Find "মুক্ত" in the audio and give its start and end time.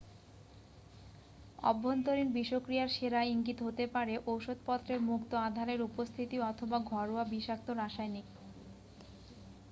5.09-5.31